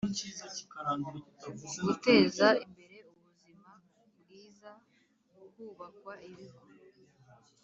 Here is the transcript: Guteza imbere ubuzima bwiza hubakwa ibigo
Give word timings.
Guteza 1.83 2.47
imbere 2.63 2.97
ubuzima 3.09 3.67
bwiza 4.19 4.69
hubakwa 5.55 6.13
ibigo 6.29 6.59